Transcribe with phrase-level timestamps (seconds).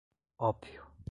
[0.39, 0.91] ópio